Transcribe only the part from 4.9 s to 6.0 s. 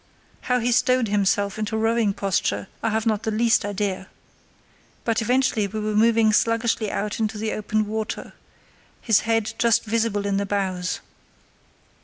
but eventually we were